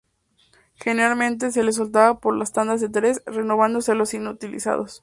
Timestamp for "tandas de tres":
2.49-3.21